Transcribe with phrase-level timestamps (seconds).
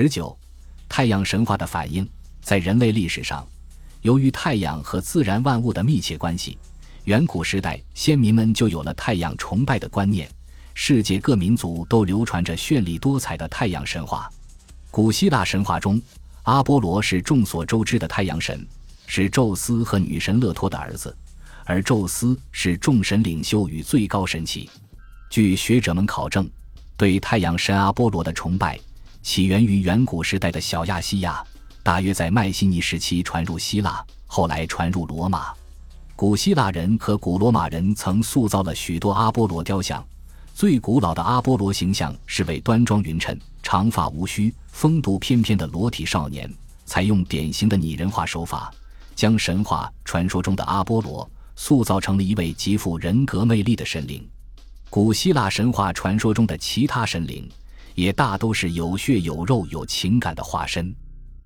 [0.00, 0.38] 十九，
[0.88, 2.08] 太阳神话的反应，
[2.40, 3.44] 在人类历史上，
[4.02, 6.56] 由于太阳和自然万物的密切关系，
[7.06, 10.30] 远古时代先民们就有了太阳崇拜的观念。
[10.72, 14.30] 世界各民族都流传着绚丽多彩的太阳神话。
[14.88, 16.00] 古希腊神话中，
[16.44, 18.64] 阿波罗是众所周知的太阳神，
[19.08, 21.12] 是宙斯和女神勒托的儿子，
[21.64, 24.68] 而宙斯是众神领袖与最高神祇。
[25.28, 26.48] 据学者们考证，
[26.96, 28.78] 对太阳神阿波罗的崇拜
[29.22, 31.44] 起源于远古时代的小亚细亚，
[31.82, 35.52] 大约在迈锡尼时期传入希腊，后来传入罗马。
[36.16, 40.04] 古希腊人和古罗马人曾塑造了许多阿波罗雕像。
[40.54, 46.52] 最古老的阿波罗形象是位端庄匀称、长发无须、风度翩翩的裸体少年，
[46.84, 48.72] 采用典型的拟人化手法，
[49.14, 54.28] 将神话传说中的阿波罗塑造成了一位极富人格魅力的神灵。
[54.90, 57.48] 古希腊神话传说中的其他神灵，
[57.94, 60.94] 也大都是有血有肉、有情感的化身。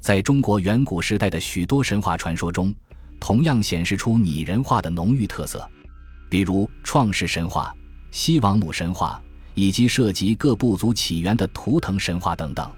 [0.00, 2.74] 在中国远古时代的许多神话传说中，
[3.18, 5.66] 同样显示出拟人化的浓郁特色，
[6.28, 7.74] 比如创世神话。
[8.10, 9.20] 西王母神话
[9.54, 12.70] 以及涉及各部族起源的图腾神话等等，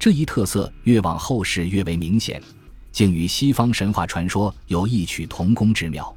[0.00, 2.42] 这一特色越往后世越为明显，
[2.90, 6.12] 竟与西方神话传说有异曲同工之妙。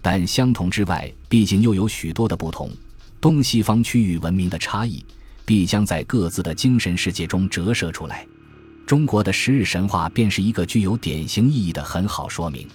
[0.00, 2.70] 但相同之外，毕竟又有许多的不同。
[3.20, 5.04] 东西方区域文明的差异，
[5.50, 8.24] 必将在各自的精神世界中折射出来。
[8.86, 12.68] 中国的十日神话便是一个具有典型意义的很好说明。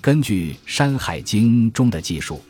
[0.00, 2.42] 根据《山海经》中的记述。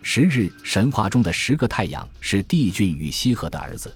[0.00, 3.92] 十日神话中的十个太阳是帝俊与羲和的儿子，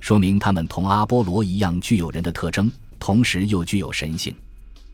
[0.00, 4.34] 说明他们同阿波罗一样具有人的特征，同时又具有神性。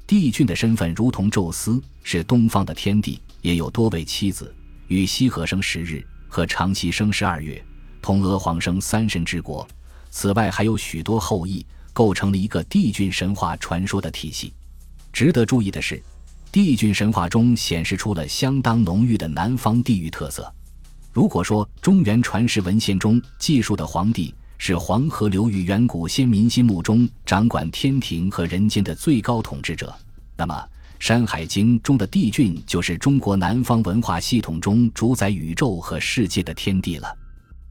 [0.06, 4.54] 帝俊的身份如同宙斯，是东方的天帝，也有多位妻子。
[4.86, 7.60] 与羲和生十日，和长息生十二月，
[8.04, 9.66] 同娥皇生三神之国。
[10.10, 14.52] 此外还有许多后裔，构成了一个帝俊神话传说的体系。
[15.10, 16.00] 值得注意的是。
[16.52, 20.54] 帝俊神话中显示出了相当浓郁的南方地域特色。
[21.12, 29.92] 如果说中原传世文献中记述的皇帝是黄河流域远古先民心目中掌管天庭和人间的最高统治者，
[30.36, 30.54] 那么
[31.00, 37.12] 《山海经》中的帝俊就是中国南方文化系统中主宰宇宙和世界的天地了。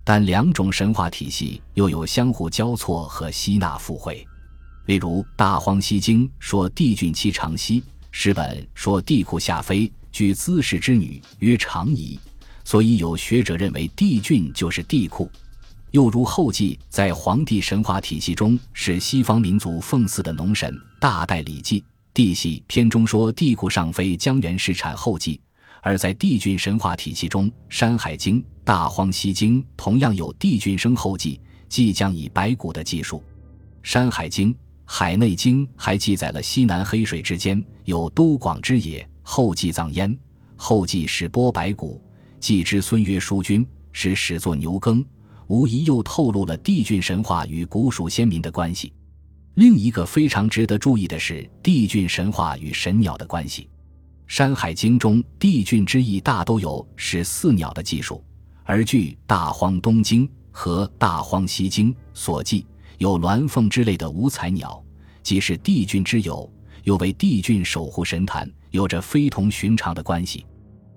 [0.03, 4.25] 但两种神话体系又有相互交错和吸纳附会。
[4.85, 7.83] 例如《大荒西经》说帝俊妻长息。
[8.15, 12.19] 诗本说帝喾下妃，居姿氏之女，曰长仪，
[12.63, 15.27] 所以有学者认为帝俊就是帝喾。
[15.89, 21.83] 又如后稷在黄帝神话体系中是西方民族奉祀的农神，大代礼记
[22.13, 25.39] 帝系篇中说帝喾上妃江源氏产后稷，
[25.83, 33.17] 而在帝俊神话体系中，《山海经》《大荒西经》同样有帝俊生后稷，即将以白骨的技术，
[33.83, 34.51] 《山海经》。
[34.85, 40.17] 《海内经》还记载了西南黑水之间有都广之野，后继葬焉。
[40.55, 42.01] 后继使剥白骨，
[42.39, 45.03] 继之孙曰叔君，使始作牛耕，
[45.47, 48.93] 无疑又透露了帝俊神话与古蜀先民的关系。
[49.55, 53.63] 另一个非常值得注意的是帝俊神话与神鸟的关系，
[54.35, 58.25] 《山海经》中帝俊之意大都有使四鸟的技术，
[58.63, 62.65] 而据《大荒东经》和《大荒西经》所记。
[62.97, 64.83] 有鸾凤之类的五彩鸟，
[65.21, 66.51] 既是帝俊之友，
[66.81, 70.43] 又为帝俊守护神坛，有着非同寻常的关系。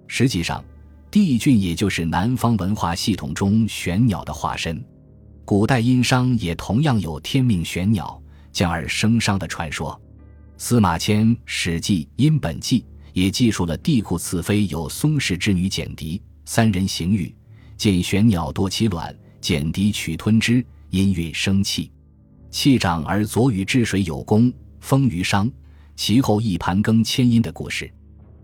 [0.07, 0.65] 实际上，
[1.11, 4.83] 帝俊也就是南方文化系统中玄鸟的化身。
[5.45, 8.19] 古代殷商也同样有天命玄鸟
[8.51, 10.01] 降而生商的传说。
[10.57, 12.81] 司马迁《史记·殷本纪》
[13.17, 17.35] 也记述了帝喾赐妃有松氏之女简狄，三人行寓，
[17.75, 21.91] 见玄鸟夺其卵，简狄取吞之，因孕生气。
[22.51, 25.51] 气长而左与治水有功，封于商。
[25.95, 27.91] 其后一盘庚迁殷的故事，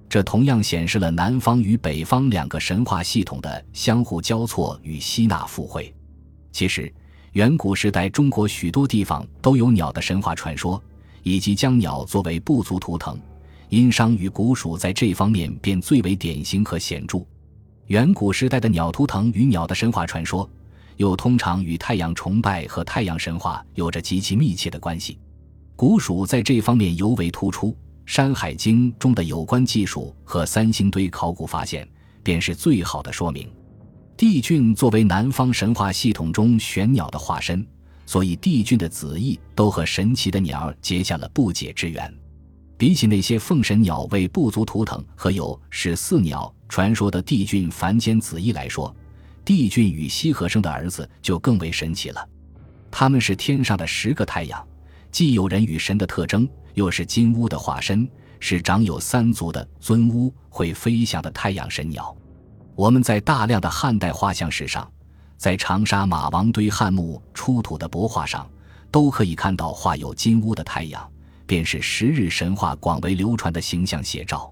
[0.09, 5.95] 这同样显示了南方与北方两个神话系统的相互交错与吸纳附会。
[6.51, 6.91] 其实，
[7.33, 10.83] 远古时代中国许多地方都有鸟的神话传说，
[11.23, 13.21] 以及将鸟作为部族图腾。
[13.73, 17.25] 殷商与古蜀在这方面便最为典型和显著。
[17.87, 20.49] 远古时代的鸟图腾与鸟的神话传说。
[20.99, 25.19] 又通常与太阳崇拜和太阳神话有着极其密切的关系，
[25.75, 27.69] 古蜀在这方面尤为突出。
[28.05, 31.89] 《山海经》中的有关技术和三星堆考古发现，
[32.23, 33.51] 便是最好的说明。
[34.19, 37.67] 帝俊作为南方神话系统中玄鸟的化身，
[38.05, 42.13] 所以帝俊的子裔都和神奇的鸟结下了不解之缘。
[42.83, 48.93] 比起那些奉神鸟为部族图腾和有始四鸟传说的帝俊凡间子裔来说，
[49.45, 52.29] 帝俊与羲和生的儿子就更为神奇了，
[52.91, 54.67] 他们是天上的十个太阳，
[55.13, 62.13] 既有人与神的特征，又是金乌的化身，是长有三足的尊乌，会飞翔的太阳神鸟。
[62.75, 64.91] 我们在大量的汉代画像石上，
[65.37, 68.45] 在长沙马王堆汉墓出土的帛画上，
[68.91, 71.12] 都可以看到画有金乌的太阳，
[71.53, 74.51] 便是十日神话广为流传的形象写照。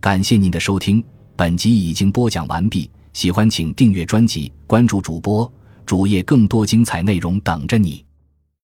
[0.00, 1.04] 感谢您的收听，
[1.34, 2.88] 本集已经播讲完毕。
[3.12, 5.52] 喜欢请订阅专辑，关注主播
[5.84, 8.06] 主页，更多精彩内容等着你。